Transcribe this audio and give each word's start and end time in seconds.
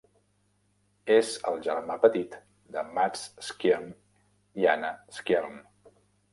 És 1.15 1.33
el 1.51 1.59
germà 1.67 1.97
petit 2.07 2.33
de 2.77 2.85
Mads 2.97 3.27
Skjern 3.51 3.95
i 4.63 4.69
Anna 4.77 4.93
Skjern. 5.21 5.65